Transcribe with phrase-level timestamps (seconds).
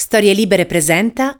[0.00, 1.38] Storie Libere presenta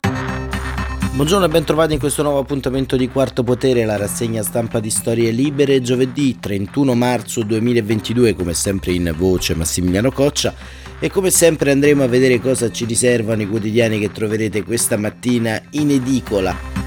[1.15, 5.31] Buongiorno e bentrovati in questo nuovo appuntamento di Quarto Potere, la rassegna stampa di Storie
[5.31, 10.53] Libere, giovedì 31 marzo 2022, come sempre in voce Massimiliano Coccia.
[10.99, 15.59] E come sempre andremo a vedere cosa ci riservano i quotidiani che troverete questa mattina
[15.71, 16.80] in edicola.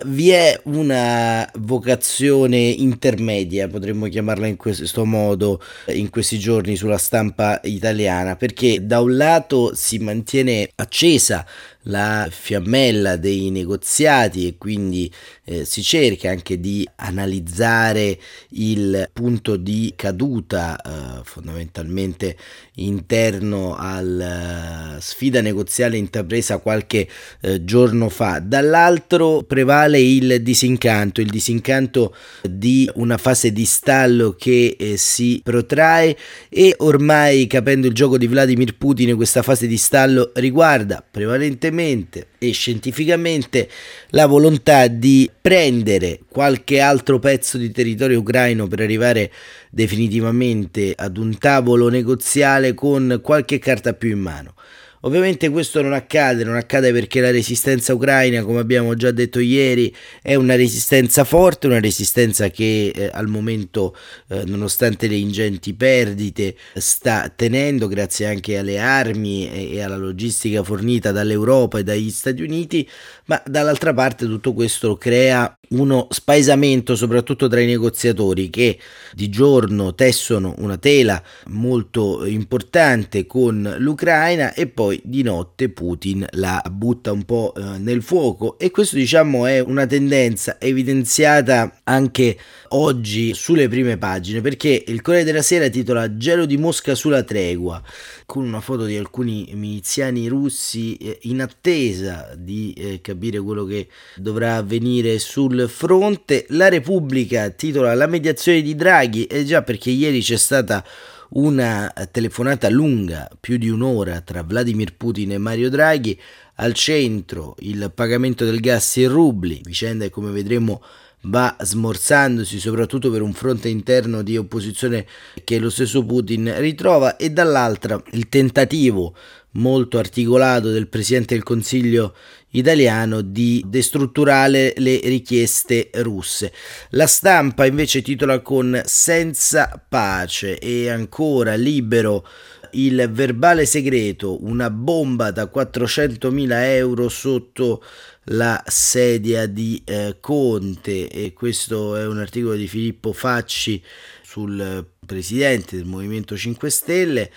[0.00, 7.58] Vi è una vocazione intermedia, potremmo chiamarla in questo modo, in questi giorni sulla stampa
[7.64, 11.44] italiana, perché da un lato si mantiene accesa
[11.82, 15.10] la fiammella dei negoziati e quindi
[15.44, 18.18] eh, si cerca anche di analizzare
[18.50, 22.36] il punto di caduta eh, fondamentalmente
[22.74, 27.08] interno alla uh, sfida negoziale intrapresa qualche
[27.40, 28.40] eh, giorno fa.
[28.40, 36.16] Dall'altro prevale il disincanto, il disincanto di una fase di stallo che eh, si protrae
[36.48, 42.50] e ormai capendo il gioco di Vladimir Putin questa fase di stallo riguarda prevalentemente e
[42.52, 43.68] scientificamente
[44.10, 49.30] la volontà di prendere qualche altro pezzo di territorio ucraino per arrivare
[49.70, 54.54] definitivamente ad un tavolo negoziale con qualche carta più in mano.
[55.02, 59.94] Ovviamente questo non accade, non accade perché la resistenza ucraina, come abbiamo già detto ieri,
[60.22, 63.94] è una resistenza forte, una resistenza che eh, al momento,
[64.28, 70.62] eh, nonostante le ingenti perdite, sta tenendo grazie anche alle armi e, e alla logistica
[70.62, 72.88] fornita dall'Europa e dagli Stati Uniti,
[73.26, 78.78] ma dall'altra parte tutto questo crea uno spaesamento soprattutto tra i negoziatori che
[79.12, 86.62] di giorno tessono una tela molto importante con l'Ucraina e poi di notte Putin la
[86.70, 88.58] butta un po' eh, nel fuoco.
[88.58, 95.26] E questo diciamo è una tendenza evidenziata anche oggi sulle prime pagine perché il Corriere
[95.26, 97.82] della Sera titola Gelo di Mosca sulla tregua
[98.28, 103.88] con una foto di alcuni miliziani russi eh, in attesa di eh, capire quello che
[104.16, 106.44] dovrà avvenire sul fronte.
[106.50, 110.84] La Repubblica titola La mediazione di Draghi e già perché ieri c'è stata
[111.30, 116.20] una telefonata lunga, più di un'ora, tra Vladimir Putin e Mario Draghi,
[116.56, 120.82] al centro il pagamento del gas in rubli, vicenda che come vedremo
[121.22, 125.06] va smorzandosi soprattutto per un fronte interno di opposizione
[125.44, 129.14] che lo stesso Putin ritrova e dall'altra il tentativo
[129.52, 132.14] molto articolato del Presidente del Consiglio
[132.50, 136.52] italiano di destrutturare le richieste russe.
[136.90, 142.26] La stampa invece titola con Senza pace e ancora libero
[142.72, 147.82] il verbale segreto, una bomba da 400.000 euro sotto
[148.30, 153.82] la sedia di eh, Conte e questo è un articolo di Filippo Facci
[154.22, 157.30] sul presidente del Movimento 5 Stelle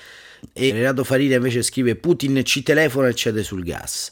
[0.53, 4.11] e Renato Farina invece scrive Putin ci telefona e cede sul gas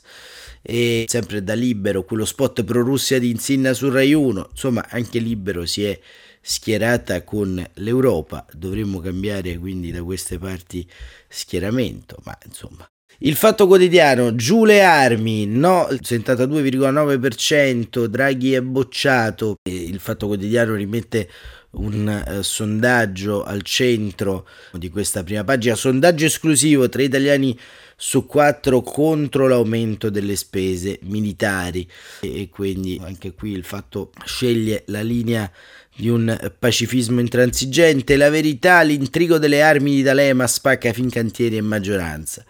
[0.62, 5.20] e sempre da Libero quello spot pro Russia di Insinna su Rai 1 insomma anche
[5.20, 6.00] Libero si è
[6.42, 8.46] schierata con l'Europa.
[8.54, 10.88] Dovremmo cambiare quindi da queste parti
[11.28, 12.90] schieramento ma insomma
[13.22, 19.56] il fatto quotidiano, giù le armi, no, 72,9%, Draghi è bocciato.
[19.70, 21.30] Il fatto quotidiano rimette
[21.72, 27.60] un eh, sondaggio al centro di questa prima pagina, sondaggio esclusivo tra italiani
[27.96, 31.86] su quattro contro l'aumento delle spese militari
[32.22, 35.52] e quindi anche qui il fatto sceglie la linea
[35.94, 41.62] di un pacifismo intransigente, la verità, l'intrigo delle armi di D'Alema spacca fin cantieri e
[41.62, 42.46] maggioranza.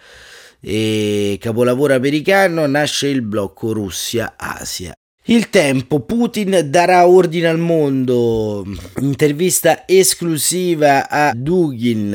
[0.62, 4.94] E capolavoro americano nasce il blocco Russia-Asia.
[5.26, 8.66] Il tempo, Putin darà ordine al mondo,
[9.00, 12.10] intervista esclusiva a Dugin,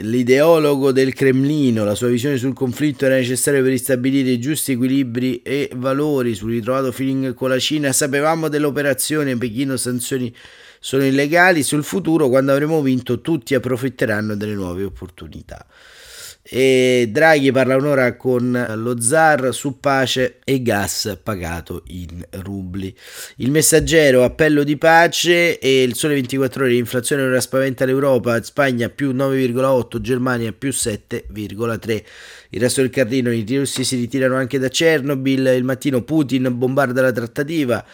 [0.00, 5.42] l'ideologo del Cremlino, la sua visione sul conflitto era necessaria per ristabilire i giusti equilibri
[5.42, 6.34] e valori.
[6.34, 10.34] Sul ritrovato feeling con la Cina, sapevamo dell'operazione, Pechino sanzioni
[10.80, 15.66] sono illegali, sul futuro quando avremo vinto tutti approfitteranno delle nuove opportunità
[16.50, 22.94] e Draghi parla un'ora con lo zar su pace e gas pagato in rubli.
[23.36, 28.88] Il messaggero appello di pace e il sole 24 ore l'inflazione ora spaventa l'Europa, Spagna
[28.88, 32.04] più 9,8, Germania più 7,3.
[32.50, 37.02] Il resto del Carlino, i russi si ritirano anche da Chernobyl, il mattino Putin bombarda
[37.02, 37.84] la trattativa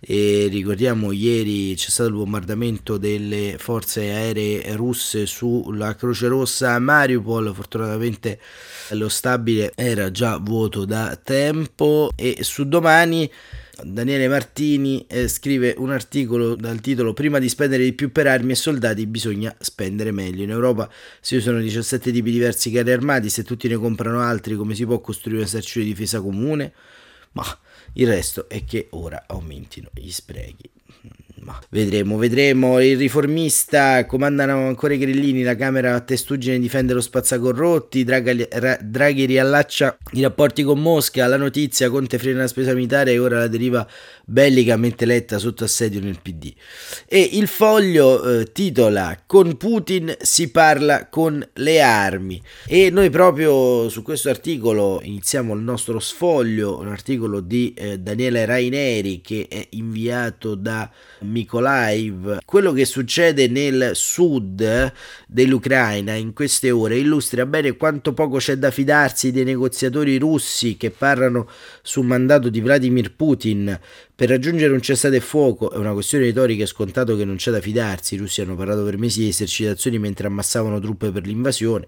[0.00, 6.78] e ricordiamo ieri c'è stato il bombardamento delle forze aeree russe sulla Croce Rossa a
[6.78, 8.40] Mariupol, fortunatamente
[8.90, 13.30] lo stabile era già vuoto da tempo e su domani
[13.84, 18.52] Daniele Martini eh, scrive un articolo dal titolo Prima di spendere di più per armi
[18.52, 20.42] e soldati bisogna spendere meglio.
[20.42, 20.90] In Europa
[21.20, 25.00] si usano 17 tipi diversi carri armati, se tutti ne comprano altri come si può
[25.00, 26.72] costruire un esercito di difesa comune?
[27.32, 27.44] Ma
[27.94, 30.77] il resto è che ora aumentino gli sprechi.
[31.48, 32.78] Ma vedremo, vedremo.
[32.78, 35.42] Il riformista comandano ancora i grillini.
[35.42, 38.04] La Camera a testuggine difende lo spazzacorrotti.
[38.04, 41.26] Draghi, ra, Draghi riallaccia i rapporti con Mosca.
[41.26, 43.88] La notizia: Conte frena la spesa militare e ora la deriva
[44.26, 46.52] bellica mette letta sotto assedio nel PD.
[47.06, 52.42] E il foglio eh, titola Con Putin si parla con le armi.
[52.66, 56.78] E noi proprio su questo articolo iniziamo il nostro sfoglio.
[56.78, 60.90] Un articolo di eh, Daniele Raineri che è inviato da
[61.38, 62.38] Mykolaiv.
[62.44, 64.92] Quello che succede nel sud
[65.26, 70.90] dell'Ucraina in queste ore illustra bene quanto poco c'è da fidarsi dei negoziatori russi che
[70.90, 71.48] parlano
[71.82, 73.78] su mandato di Vladimir Putin
[74.18, 77.60] per raggiungere un cessate fuoco è una questione retorica, è scontato che non c'è da
[77.60, 78.16] fidarsi.
[78.16, 81.86] I russi hanno parlato per mesi di esercitazioni mentre ammassavano truppe per l'invasione.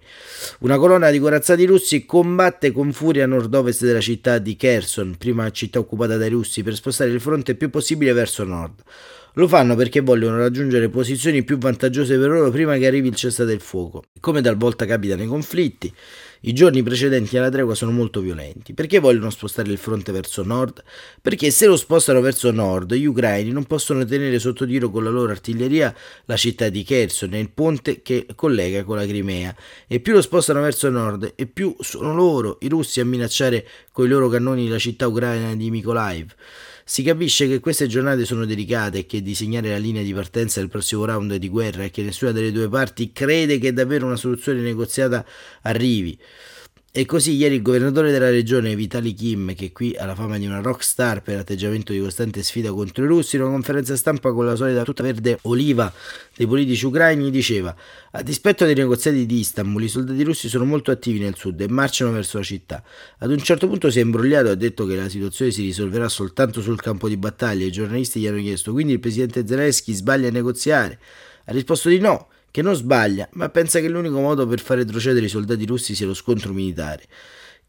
[0.60, 5.50] Una colonna di corazzati russi combatte con furia a nord-ovest della città di Kherson, prima
[5.50, 8.80] città occupata dai russi, per spostare il fronte il più possibile verso nord.
[9.34, 13.52] Lo fanno perché vogliono raggiungere posizioni più vantaggiose per loro prima che arrivi il cessate
[13.52, 14.02] il fuoco.
[14.18, 15.92] Come talvolta capita nei conflitti,
[16.40, 18.74] i giorni precedenti alla tregua sono molto violenti.
[18.74, 20.82] Perché vogliono spostare il fronte verso nord?
[21.22, 25.10] Perché se lo spostano verso nord, gli ucraini non possono tenere sotto tiro con la
[25.10, 25.94] loro artiglieria
[26.24, 29.54] la città di Kherson e il ponte che collega con la Crimea.
[29.86, 34.06] E più lo spostano verso nord, e più sono loro, i russi, a minacciare con
[34.06, 36.34] i loro cannoni la città ucraina di Mykolaiv.
[36.90, 40.68] Si capisce che queste giornate sono delicate e che disegnare la linea di partenza del
[40.68, 44.60] prossimo round di guerra e che nessuna delle due parti crede che davvero una soluzione
[44.60, 45.24] negoziata
[45.62, 46.18] arrivi.
[46.92, 50.46] E così ieri il governatore della regione Vitali Kim, che qui ha la fama di
[50.46, 54.44] una rockstar per atteggiamento di costante sfida contro i russi, in una conferenza stampa con
[54.44, 55.92] la solita tutta verde oliva
[56.34, 57.72] dei politici ucraini, diceva
[58.10, 61.68] a dispetto dei negoziati di Istanbul, i soldati russi sono molto attivi nel sud e
[61.68, 62.82] marciano verso la città.
[63.18, 66.08] Ad un certo punto si è imbrogliato e ha detto che la situazione si risolverà
[66.08, 67.64] soltanto sul campo di battaglia.
[67.64, 70.98] I giornalisti gli hanno chiesto quindi il presidente Zelensky sbaglia a negoziare?
[71.44, 75.26] Ha risposto di no che non sbaglia, ma pensa che l'unico modo per far retrocedere
[75.26, 77.04] i soldati russi sia lo scontro militare.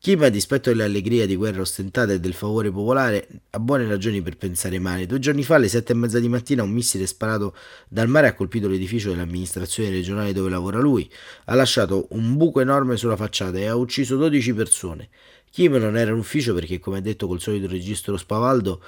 [0.01, 4.35] Kim, a dispetto dell'allegria di guerra ostentata e del favore popolare, ha buone ragioni per
[4.35, 5.05] pensare male.
[5.05, 7.55] Due giorni fa, alle sette e mezza di mattina, un missile sparato
[7.87, 11.07] dal mare ha colpito l'edificio dell'amministrazione regionale dove lavora lui,
[11.45, 15.09] ha lasciato un buco enorme sulla facciata e ha ucciso 12 persone.
[15.51, 18.81] Kim non era in ufficio perché, come ha detto col solito registro spavaldo,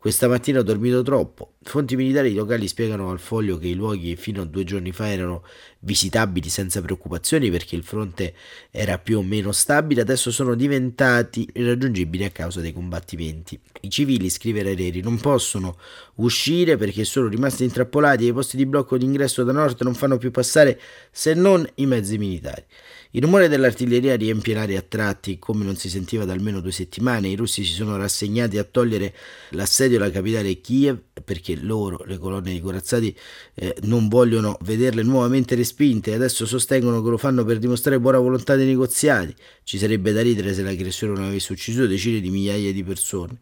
[0.00, 1.56] questa mattina ho dormito troppo.
[1.62, 5.44] Fonti militari locali spiegano al foglio che i luoghi fino a due giorni fa erano
[5.80, 8.32] visitabili senza preoccupazioni perché il fronte
[8.70, 13.60] era più o meno stabile, adesso sono diventati irraggiungibili a causa dei combattimenti.
[13.82, 15.76] I civili, scrive Reri, non possono
[16.14, 20.16] uscire perché sono rimasti intrappolati e i posti di blocco d'ingresso da nord non fanno
[20.16, 20.80] più passare
[21.10, 22.64] se non i mezzi militari.
[23.12, 27.26] Il rumore dell'artiglieria riempie l'aria a tratti come non si sentiva da almeno due settimane.
[27.26, 29.12] I russi si sono rassegnati a togliere
[29.50, 33.12] l'assedio alla capitale Kiev perché loro, le colonne di corazzati,
[33.54, 38.18] eh, non vogliono vederle nuovamente respinte e adesso sostengono che lo fanno per dimostrare buona
[38.18, 39.34] volontà dei negoziati.
[39.64, 43.38] Ci sarebbe da ridere se l'aggressione non avesse ucciso decine di migliaia di persone.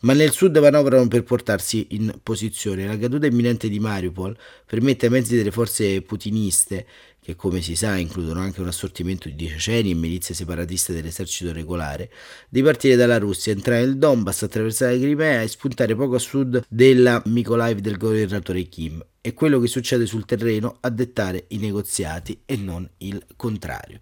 [0.00, 2.88] Ma nel sud manovrano per portarsi in posizione.
[2.88, 4.36] La caduta imminente di Mariupol
[4.66, 6.86] permette ai mezzi delle forze putiniste
[7.22, 12.10] che come si sa includono anche un assortimento di ceceni e milizie separatiste dell'esercito regolare,
[12.48, 16.64] di partire dalla Russia, entrare nel Donbass, attraversare la Crimea e spuntare poco a sud
[16.68, 19.04] della Mykolaiv del governatore Kim.
[19.20, 24.00] È quello che succede sul terreno a dettare i negoziati e non il contrario.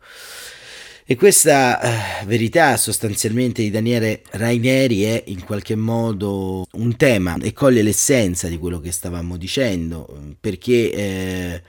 [1.05, 1.81] E questa
[2.23, 8.49] eh, verità sostanzialmente di Daniele Raineri è in qualche modo un tema e coglie l'essenza
[8.49, 10.09] di quello che stavamo dicendo,
[10.39, 11.63] perché eh,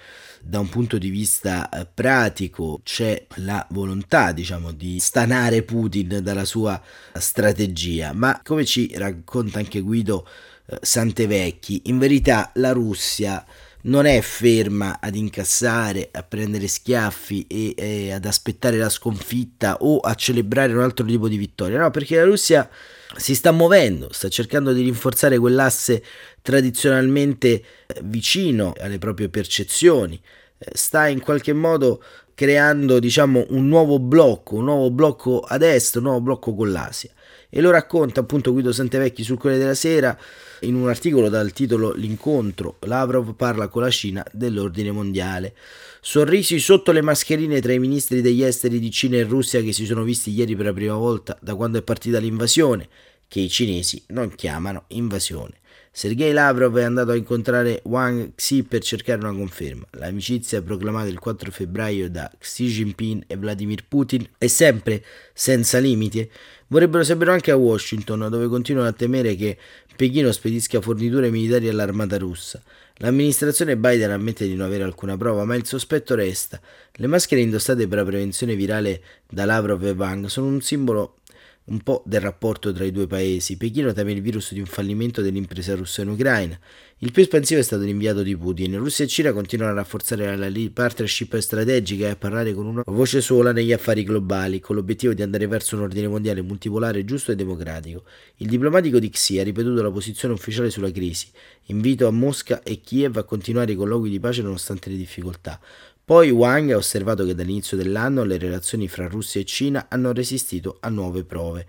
[0.44, 6.46] da un punto di vista eh, pratico c'è la volontà, diciamo, di stanare Putin dalla
[6.46, 6.82] sua
[7.14, 10.28] strategia, ma come ci racconta anche Guido
[10.66, 13.46] eh, Santevecchi, in verità la Russia
[13.84, 20.00] non è ferma ad incassare, a prendere schiaffi e, e, ad aspettare la sconfitta o
[20.00, 22.70] a celebrare un altro tipo di vittoria, no, perché la Russia
[23.16, 26.04] si sta muovendo, sta cercando di rinforzare quell'asse
[26.42, 27.64] tradizionalmente eh,
[28.04, 30.20] vicino alle proprie percezioni,
[30.58, 36.00] eh, sta in qualche modo creando diciamo un nuovo blocco, un nuovo blocco a destra,
[36.00, 37.12] un nuovo blocco con l'Asia.
[37.54, 40.18] E lo racconta appunto Guido Santevecchi sul Corriere della Sera
[40.62, 42.78] in un articolo dal titolo L'incontro.
[42.84, 45.54] Lavrov parla con la Cina dell'ordine mondiale.
[46.00, 49.86] Sorrisi sotto le mascherine tra i ministri degli esteri di Cina e Russia che si
[49.86, 52.88] sono visti ieri per la prima volta da quando è partita l'invasione,
[53.28, 55.60] che i cinesi non chiamano invasione.
[55.94, 59.86] Sergei Lavrov è andato a incontrare Wang Xi per cercare una conferma.
[59.92, 65.04] L'amicizia proclamata il 4 febbraio da Xi Jinping e Vladimir Putin è sempre
[65.34, 66.30] senza limiti.
[66.72, 69.58] Vorrebbero saperlo anche a Washington, dove continuano a temere che
[69.94, 72.62] Pechino spedisca forniture militari all'armata russa.
[73.00, 76.62] L'amministrazione Biden ammette di non avere alcuna prova, ma il sospetto resta.
[76.94, 81.16] Le maschere indossate per la prevenzione virale da Lavrov e Wang sono un simbolo
[81.66, 83.58] un po' del rapporto tra i due paesi.
[83.58, 86.60] Pechino teme il virus di un fallimento dell'impresa russa in Ucraina.
[87.04, 88.78] Il più espansivo è stato l'inviato di Putin.
[88.78, 93.22] Russia e Cina continuano a rafforzare la partnership strategica e a parlare con una voce
[93.22, 97.36] sola negli affari globali, con l'obiettivo di andare verso un ordine mondiale multipolare giusto e
[97.36, 98.04] democratico.
[98.38, 101.28] Il diplomatico di Xi ha ripetuto la posizione ufficiale sulla crisi.
[101.66, 105.60] Invito a Mosca e Kiev a continuare i colloqui di pace nonostante le difficoltà.
[106.04, 110.78] Poi Wang ha osservato che dall'inizio dell'anno le relazioni fra Russia e Cina hanno resistito
[110.82, 111.66] a nuove prove.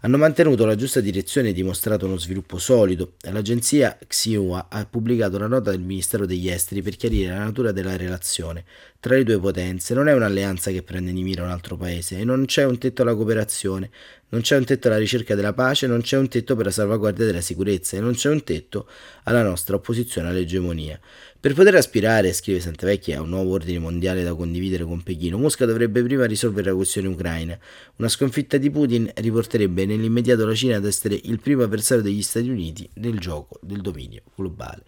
[0.00, 3.14] Hanno mantenuto la giusta direzione e dimostrato uno sviluppo solido.
[3.30, 7.96] L'agenzia Xinhua ha pubblicato una nota del Ministero degli Esteri per chiarire la natura della
[7.96, 8.64] relazione
[9.00, 9.94] tra le due potenze.
[9.94, 13.02] Non è un'alleanza che prende di mira un altro paese e non c'è un tetto
[13.02, 13.90] alla cooperazione,
[14.30, 17.24] non c'è un tetto alla ricerca della pace, non c'è un tetto per la salvaguardia
[17.24, 18.88] della sicurezza e non c'è un tetto
[19.24, 21.00] alla nostra opposizione all'egemonia.
[21.40, 25.66] Per poter aspirare, scrive Santavecchi, a un nuovo ordine mondiale da condividere con Pechino, Mosca
[25.66, 27.56] dovrebbe prima risolvere la questione ucraina.
[27.96, 32.48] Una sconfitta di Putin riporterebbe nell'immediato la Cina ad essere il primo avversario degli Stati
[32.48, 34.82] Uniti nel gioco del dominio globale.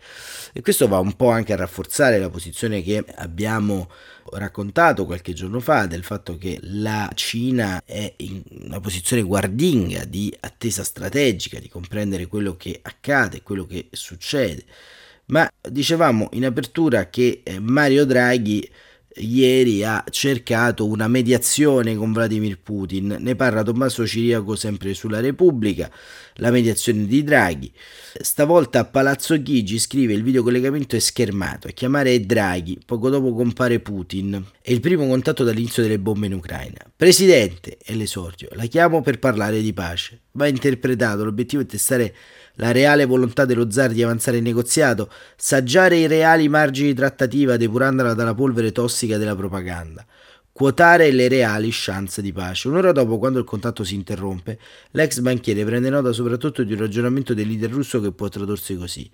[0.53, 3.89] E questo va un po' anche a rafforzare la posizione che abbiamo
[4.33, 10.35] raccontato qualche giorno fa del fatto che la Cina è in una posizione guardinga di
[10.41, 14.65] attesa strategica, di comprendere quello che accade, quello che succede.
[15.27, 18.69] Ma dicevamo in apertura che eh, Mario Draghi
[19.17, 23.17] ieri ha cercato una mediazione con Vladimir Putin.
[23.19, 25.91] Ne parla Tommaso Ciriaco sempre sulla Repubblica,
[26.35, 27.73] la mediazione di Draghi.
[28.21, 31.69] Stavolta a Palazzo Chigi scrive il videocollegamento è schermato.
[31.69, 34.45] A chiamare è Draghi, poco dopo compare Putin.
[34.63, 36.79] È il primo contatto dall'inizio delle bombe in Ucraina.
[36.95, 40.21] Presidente, è l'esordio, la chiamo per parlare di pace.
[40.33, 42.15] Va interpretato, l'obiettivo è testare
[42.61, 47.57] la reale volontà dello zar di avanzare il negoziato, saggiare i reali margini di trattativa
[47.57, 50.05] depurandola dalla polvere tossica della propaganda,
[50.53, 52.69] quotare le reali chance di pace.
[52.69, 54.59] Un'ora dopo, quando il contatto si interrompe,
[54.91, 59.11] l'ex banchiere prende nota soprattutto di un ragionamento del leader russo che può tradursi così.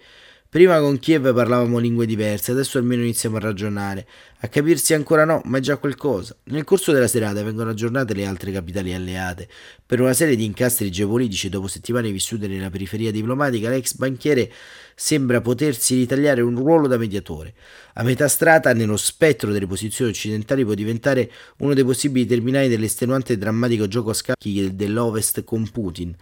[0.56, 4.06] Prima con Kiev parlavamo lingue diverse, adesso almeno iniziamo a ragionare.
[4.40, 6.34] A capirsi ancora no, ma è già qualcosa.
[6.44, 9.48] Nel corso della serata vengono aggiornate le altre capitali alleate.
[9.84, 14.50] Per una serie di incastri geopolitici dopo settimane vissute nella periferia diplomatica, l'ex banchiere
[14.94, 17.52] sembra potersi ritagliare un ruolo da mediatore.
[17.96, 23.34] A metà strada, nello spettro delle posizioni occidentali, può diventare uno dei possibili terminali dell'estenuante
[23.34, 26.16] e drammatico gioco a scacchi dell'Ovest con Putin.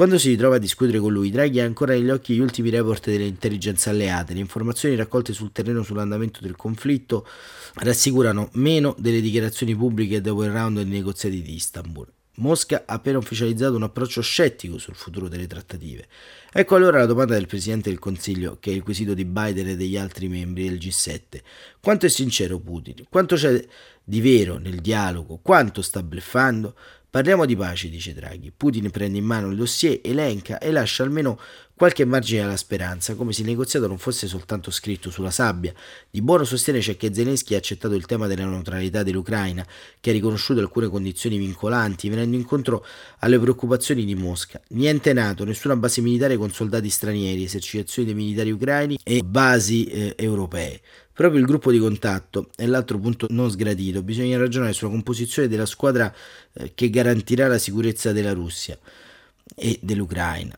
[0.00, 3.10] Quando si ritrova a discutere con lui, Draghi ha ancora negli occhi gli ultimi report
[3.10, 4.32] delle intelligenze alleate.
[4.32, 7.28] Le informazioni raccolte sul terreno sull'andamento del conflitto
[7.74, 12.06] rassicurano meno delle dichiarazioni pubbliche dopo il round dei negoziati di Istanbul.
[12.36, 16.06] Mosca ha appena ufficializzato un approccio scettico sul futuro delle trattative.
[16.50, 19.76] Ecco allora la domanda del Presidente del Consiglio, che è il quesito di Biden e
[19.76, 21.42] degli altri membri del G7.
[21.78, 23.04] Quanto è sincero Putin?
[23.10, 23.62] Quanto c'è
[24.02, 25.40] di vero nel dialogo?
[25.42, 26.74] Quanto sta bleffando?
[27.10, 28.52] Parliamo di pace, dice Draghi.
[28.56, 31.40] Putin prende in mano il dossier, elenca e lascia almeno
[31.80, 35.72] qualche margine alla speranza, come se il negoziato non fosse soltanto scritto sulla sabbia.
[36.10, 39.66] Di buono sostiene c'è che Zelensky ha accettato il tema della neutralità dell'Ucraina,
[39.98, 42.84] che ha riconosciuto alcune condizioni vincolanti, venendo incontro
[43.20, 44.60] alle preoccupazioni di Mosca.
[44.72, 50.14] Niente nato, nessuna base militare con soldati stranieri, esercitazioni dei militari ucraini e basi eh,
[50.18, 50.82] europee.
[51.14, 54.02] Proprio il gruppo di contatto è l'altro punto non sgradito.
[54.02, 56.14] Bisogna ragionare sulla composizione della squadra
[56.52, 58.78] eh, che garantirà la sicurezza della Russia
[59.56, 60.54] e dell'Ucraina.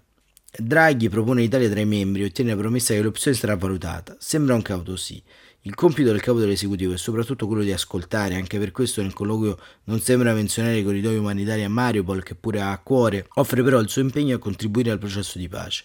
[0.55, 4.15] Draghi propone l'Italia tra i membri e ottiene la promessa che l'opzione sarà valutata.
[4.19, 5.23] Sembra un cauto sì.
[5.63, 9.59] Il compito del capo dell'esecutivo è soprattutto quello di ascoltare, anche per questo nel colloquio
[9.85, 13.79] non sembra menzionare i corridoi umanitari a Mariupol, che pure ha a cuore, offre però
[13.79, 15.85] il suo impegno a contribuire al processo di pace.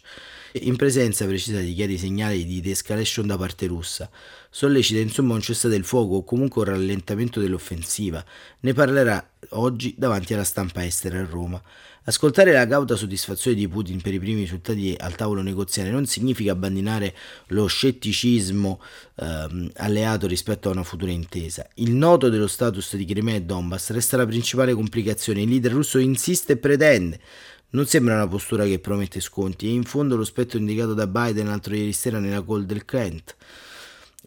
[0.53, 4.09] in presenza precisa di chiari segnali di de-escalation da parte russa.
[4.50, 8.24] Sollecita insomma un cessate il fuoco o comunque un rallentamento dell'offensiva.
[8.62, 11.62] Ne parlerà oggi davanti alla stampa estera a Roma.
[12.10, 16.54] Ascoltare la cauta soddisfazione di Putin per i primi risultati al tavolo negoziale non significa
[16.54, 17.13] abbandonare
[17.48, 18.82] lo scetticismo
[19.16, 21.68] ehm, alleato rispetto a una futura intesa.
[21.75, 25.42] Il noto dello status di Crimea e Donbass resta la principale complicazione.
[25.42, 27.20] Il leader russo insiste e pretende.
[27.72, 31.48] Non sembra una postura che promette sconti e in fondo lo spettro indicato da Biden
[31.48, 33.36] l'altro ieri sera nella call del Kent.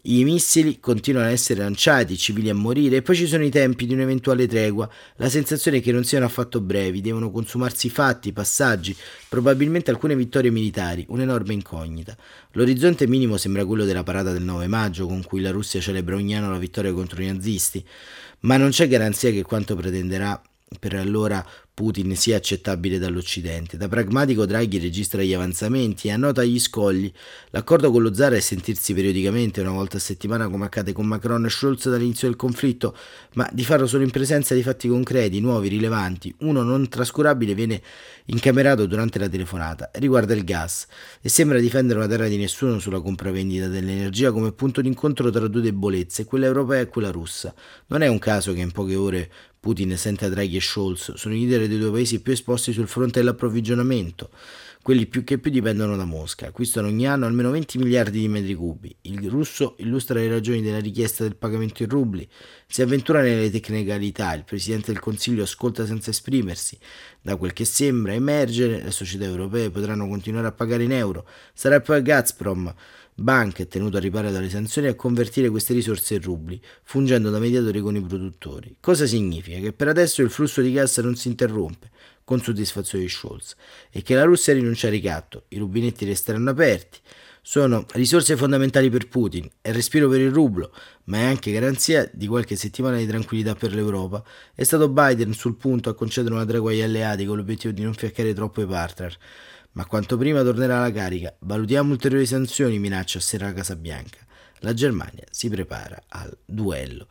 [0.03, 3.85] I missili continuano a essere lanciati, civili a morire, e poi ci sono i tempi
[3.85, 4.89] di un'eventuale tregua.
[5.17, 8.95] La sensazione è che non siano affatto brevi, devono consumarsi fatti, passaggi,
[9.29, 12.17] probabilmente alcune vittorie militari, un'enorme incognita.
[12.53, 16.35] L'orizzonte minimo sembra quello della parata del 9 maggio, con cui la Russia celebra ogni
[16.35, 17.85] anno la vittoria contro i nazisti,
[18.39, 20.41] ma non c'è garanzia che quanto pretenderà
[20.79, 23.77] per allora Putin sia accettabile dall'Occidente.
[23.77, 27.11] Da pragmatico Draghi registra gli avanzamenti e annota gli scogli.
[27.49, 31.45] L'accordo con lo zar è sentirsi periodicamente una volta a settimana come accade con Macron
[31.45, 32.95] e Scholz dall'inizio del conflitto,
[33.33, 36.33] ma di farlo solo in presenza di fatti concreti, nuovi, rilevanti.
[36.39, 37.81] Uno non trascurabile viene
[38.25, 39.89] incamerato durante la telefonata.
[39.93, 40.85] Riguarda il gas
[41.21, 45.61] e sembra difendere una terra di nessuno sulla compravendita dell'energia come punto d'incontro tra due
[45.61, 47.53] debolezze, quella europea e quella russa.
[47.87, 51.41] Non è un caso che in poche ore Putin sente Draghi e Scholz sono i
[51.41, 54.31] leader dei due paesi più esposti sul fronte dell'approvvigionamento,
[54.81, 58.55] quelli più che più dipendono da Mosca, acquistano ogni anno almeno 20 miliardi di metri
[58.55, 58.95] cubi.
[59.01, 62.27] Il russo illustra le ragioni della richiesta del pagamento in rubli,
[62.65, 66.79] si avventura nelle tecnicalità, il Presidente del Consiglio ascolta senza esprimersi.
[67.21, 71.79] Da quel che sembra emergere, le società europee potranno continuare a pagare in euro, sarà
[71.81, 72.73] poi Gazprom
[73.21, 77.29] Bank è tenuto a riparo dalle sanzioni e a convertire queste risorse in rubli, fungendo
[77.29, 78.75] da mediatore con i produttori.
[78.79, 79.59] Cosa significa?
[79.59, 81.89] Che per adesso il flusso di gas non si interrompe,
[82.23, 83.55] con soddisfazione di Scholz,
[83.89, 86.99] e che la Russia rinuncia al ricatto, i rubinetti resteranno aperti.
[87.43, 90.71] Sono risorse fondamentali per Putin, è respiro per il rublo,
[91.05, 94.23] ma è anche garanzia di qualche settimana di tranquillità per l'Europa.
[94.53, 97.93] È stato Biden sul punto a concedere una tregua agli alleati con l'obiettivo di non
[97.93, 99.17] fiaccare troppo i partner
[99.73, 101.33] ma quanto prima tornerà alla carica.
[101.39, 104.19] Valutiamo ulteriori sanzioni, minaccia a sera la Casa Bianca.
[104.59, 107.07] La Germania si prepara al duello.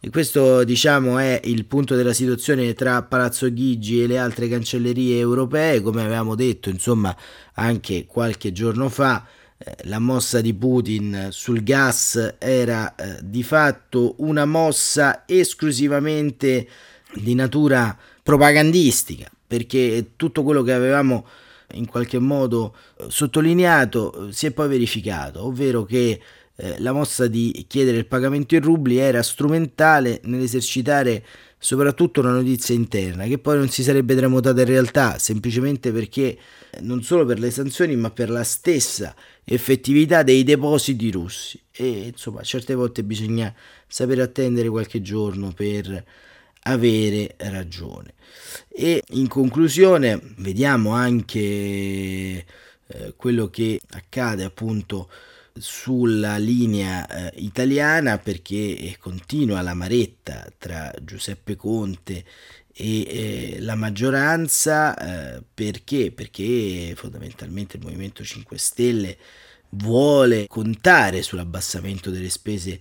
[0.00, 5.18] E questo diciamo è il punto della situazione tra Palazzo Chigi e le altre cancellerie
[5.18, 7.14] europee, come avevamo detto insomma
[7.54, 9.26] anche qualche giorno fa.
[9.58, 16.68] Eh, la mossa di Putin sul gas era eh, di fatto una mossa esclusivamente
[17.14, 21.26] di natura propagandistica, perché tutto quello che avevamo
[21.74, 26.20] in qualche modo eh, sottolineato eh, si è poi verificato, ovvero che
[26.56, 31.24] eh, la mossa di chiedere il pagamento in rubli era strumentale nell'esercitare
[31.60, 36.38] soprattutto una notizia interna che poi non si sarebbe tramutata in realtà semplicemente perché
[36.80, 41.60] non solo per le sanzioni ma per la stessa effettività dei depositi russi.
[41.72, 43.52] E insomma certe volte bisogna
[43.86, 46.04] sapere attendere qualche giorno per
[46.62, 48.14] avere ragione.
[48.68, 52.44] E in conclusione vediamo anche eh,
[53.16, 55.10] quello che accade appunto
[55.58, 62.24] sulla linea eh, italiana perché eh, continua la maretta tra Giuseppe Conte
[62.72, 64.96] e eh, la maggioranza
[65.36, 66.12] eh, perché?
[66.12, 69.18] Perché fondamentalmente il Movimento 5 Stelle
[69.70, 72.80] vuole contare sull'abbassamento delle spese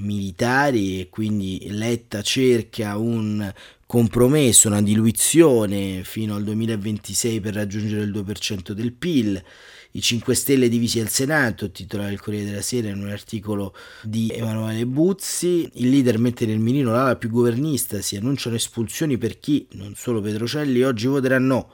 [0.00, 3.52] militari e quindi Letta cerca un
[3.86, 9.42] compromesso, una diluizione fino al 2026 per raggiungere il 2% del PIL.
[9.94, 14.30] I 5 Stelle divisi al Senato, titolare il Corriere della Sera in un articolo di
[14.32, 15.68] Emanuele Buzzi.
[15.74, 20.22] Il leader mette nel mirino l'ala più governista, si annunciano espulsioni per chi, non solo
[20.22, 21.70] Petrocelli, oggi voterà no.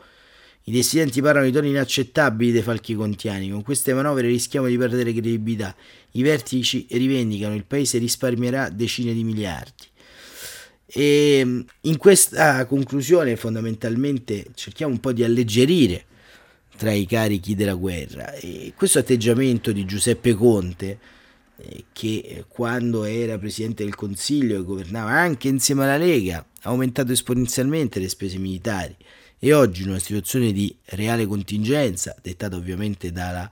[0.68, 3.48] I dissidenti parlano di toni inaccettabili dei falchi contiani.
[3.48, 5.74] Con queste manovre rischiamo di perdere credibilità.
[6.12, 9.86] I vertici rivendicano il paese risparmierà decine di miliardi.
[10.84, 16.04] E in questa conclusione fondamentalmente cerchiamo un po' di alleggerire
[16.76, 20.98] tra i carichi della guerra e questo atteggiamento di Giuseppe Conte
[21.56, 27.10] eh, che quando era presidente del Consiglio e governava anche insieme alla Lega ha aumentato
[27.12, 28.96] esponenzialmente le spese militari
[29.38, 33.50] e oggi in una situazione di reale contingenza, dettata ovviamente dalla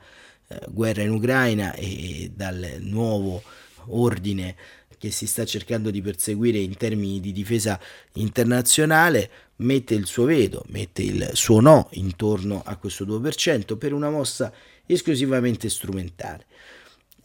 [0.49, 3.42] eh, guerra in Ucraina e dal nuovo
[3.87, 4.57] ordine
[4.99, 7.79] che si sta cercando di perseguire in termini di difesa
[8.14, 14.11] internazionale, mette il suo veto, mette il suo no intorno a questo 2% per una
[14.11, 14.53] mossa
[14.87, 16.46] esclusivamente strumentale.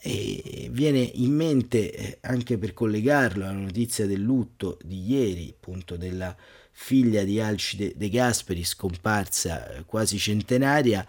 [0.03, 5.95] E viene in mente eh, anche per collegarlo alla notizia del lutto di ieri, appunto
[5.95, 6.35] della
[6.83, 11.05] figlia di Alcide De Gasperi, scomparsa eh, quasi centenaria,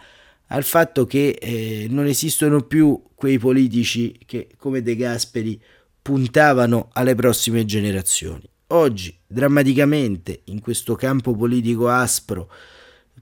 [0.48, 5.58] al fatto che eh, non esistono più quei politici che come De Gasperi
[6.02, 8.42] puntavano alle prossime generazioni.
[8.68, 12.50] Oggi, drammaticamente, in questo campo politico aspro,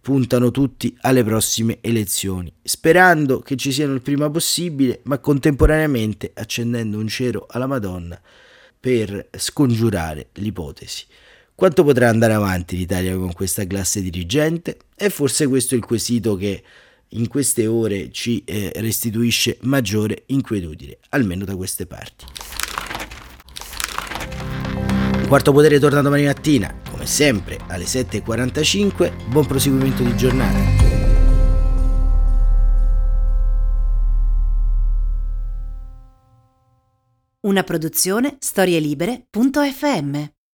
[0.01, 6.99] puntano tutti alle prossime elezioni, sperando che ci siano il prima possibile, ma contemporaneamente accendendo
[6.99, 8.21] un cero alla Madonna
[8.81, 11.05] per scongiurare l'ipotesi.
[11.61, 14.79] Quanto potrà andare avanti l'Italia con questa classe dirigente?
[14.97, 16.63] E forse questo è il quesito che
[17.09, 22.25] in queste ore ci eh, restituisce maggiore inquietudine, almeno da queste parti.
[25.29, 29.29] Quarto potere torna domani mattina, come sempre alle 7.45.
[29.29, 30.59] Buon proseguimento di giornata.
[37.41, 40.39] Una produzione storielibere.fm